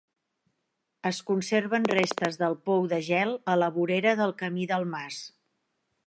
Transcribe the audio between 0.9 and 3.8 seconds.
Es conserven restes del pou de gel a la